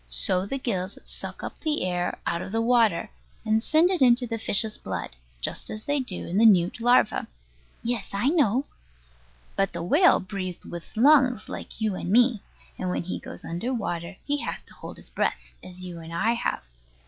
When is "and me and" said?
11.93-12.89